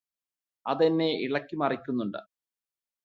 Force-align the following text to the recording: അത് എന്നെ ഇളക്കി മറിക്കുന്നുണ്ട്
അത് 0.65 0.83
എന്നെ 0.85 1.09
ഇളക്കി 1.19 1.55
മറിക്കുന്നുണ്ട് 1.55 2.21